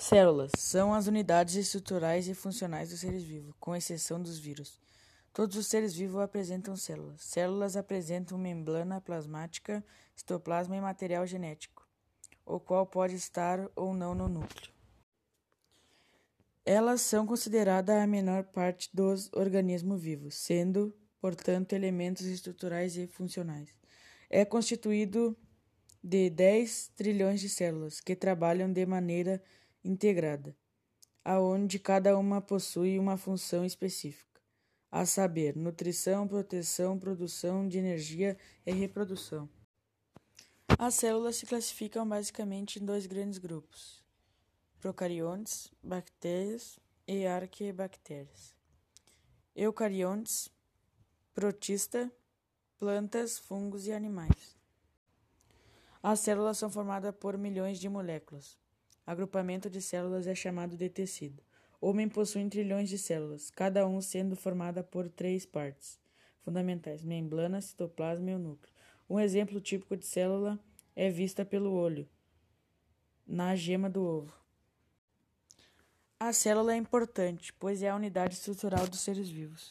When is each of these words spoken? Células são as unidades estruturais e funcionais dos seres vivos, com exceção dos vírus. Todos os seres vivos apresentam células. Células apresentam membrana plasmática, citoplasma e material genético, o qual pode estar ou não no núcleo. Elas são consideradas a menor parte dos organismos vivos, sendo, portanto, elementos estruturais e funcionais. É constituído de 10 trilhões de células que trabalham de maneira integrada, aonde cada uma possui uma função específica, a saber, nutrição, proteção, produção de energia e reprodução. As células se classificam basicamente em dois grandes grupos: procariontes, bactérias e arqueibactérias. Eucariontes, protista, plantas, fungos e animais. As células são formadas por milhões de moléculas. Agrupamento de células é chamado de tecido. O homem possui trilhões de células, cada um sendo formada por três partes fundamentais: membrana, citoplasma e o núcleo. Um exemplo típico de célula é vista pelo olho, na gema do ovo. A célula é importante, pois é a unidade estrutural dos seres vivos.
Células 0.00 0.52
são 0.56 0.94
as 0.94 1.06
unidades 1.06 1.56
estruturais 1.56 2.26
e 2.26 2.32
funcionais 2.32 2.88
dos 2.88 3.00
seres 3.00 3.22
vivos, 3.22 3.54
com 3.60 3.76
exceção 3.76 4.20
dos 4.20 4.38
vírus. 4.38 4.80
Todos 5.30 5.58
os 5.58 5.66
seres 5.66 5.94
vivos 5.94 6.22
apresentam 6.22 6.74
células. 6.74 7.20
Células 7.22 7.76
apresentam 7.76 8.38
membrana 8.38 8.98
plasmática, 8.98 9.84
citoplasma 10.16 10.74
e 10.74 10.80
material 10.80 11.26
genético, 11.26 11.86
o 12.46 12.58
qual 12.58 12.86
pode 12.86 13.14
estar 13.14 13.70
ou 13.76 13.92
não 13.92 14.14
no 14.14 14.26
núcleo. 14.26 14.72
Elas 16.64 17.02
são 17.02 17.26
consideradas 17.26 18.02
a 18.02 18.06
menor 18.06 18.44
parte 18.44 18.88
dos 18.94 19.30
organismos 19.34 20.00
vivos, 20.00 20.34
sendo, 20.34 20.96
portanto, 21.20 21.74
elementos 21.74 22.24
estruturais 22.24 22.96
e 22.96 23.06
funcionais. 23.06 23.68
É 24.30 24.46
constituído 24.46 25.36
de 26.02 26.30
10 26.30 26.88
trilhões 26.96 27.38
de 27.42 27.50
células 27.50 28.00
que 28.00 28.16
trabalham 28.16 28.72
de 28.72 28.86
maneira 28.86 29.42
integrada, 29.84 30.56
aonde 31.24 31.78
cada 31.78 32.16
uma 32.18 32.40
possui 32.40 32.98
uma 32.98 33.16
função 33.16 33.64
específica, 33.64 34.40
a 34.90 35.06
saber, 35.06 35.56
nutrição, 35.56 36.26
proteção, 36.26 36.98
produção 36.98 37.68
de 37.68 37.78
energia 37.78 38.36
e 38.66 38.72
reprodução. 38.72 39.48
As 40.78 40.94
células 40.94 41.36
se 41.36 41.46
classificam 41.46 42.08
basicamente 42.08 42.80
em 42.80 42.84
dois 42.84 43.06
grandes 43.06 43.38
grupos: 43.38 44.02
procariontes, 44.78 45.70
bactérias 45.82 46.78
e 47.06 47.26
arqueibactérias. 47.26 48.54
Eucariontes, 49.54 50.48
protista, 51.34 52.10
plantas, 52.78 53.38
fungos 53.38 53.86
e 53.86 53.92
animais. 53.92 54.56
As 56.02 56.20
células 56.20 56.56
são 56.56 56.70
formadas 56.70 57.14
por 57.14 57.36
milhões 57.36 57.78
de 57.78 57.88
moléculas. 57.88 58.58
Agrupamento 59.10 59.68
de 59.68 59.82
células 59.82 60.28
é 60.28 60.36
chamado 60.36 60.76
de 60.76 60.88
tecido. 60.88 61.42
O 61.80 61.88
homem 61.88 62.08
possui 62.08 62.48
trilhões 62.48 62.88
de 62.88 62.96
células, 62.96 63.50
cada 63.50 63.84
um 63.84 64.00
sendo 64.00 64.36
formada 64.36 64.84
por 64.84 65.08
três 65.08 65.44
partes 65.44 65.98
fundamentais: 66.44 67.02
membrana, 67.02 67.60
citoplasma 67.60 68.30
e 68.30 68.34
o 68.36 68.38
núcleo. 68.38 68.72
Um 69.08 69.18
exemplo 69.18 69.60
típico 69.60 69.96
de 69.96 70.06
célula 70.06 70.60
é 70.94 71.10
vista 71.10 71.44
pelo 71.44 71.72
olho, 71.72 72.08
na 73.26 73.56
gema 73.56 73.90
do 73.90 74.00
ovo. 74.00 74.32
A 76.20 76.32
célula 76.32 76.74
é 76.74 76.76
importante, 76.76 77.52
pois 77.54 77.82
é 77.82 77.90
a 77.90 77.96
unidade 77.96 78.34
estrutural 78.34 78.86
dos 78.86 79.00
seres 79.00 79.28
vivos. 79.28 79.68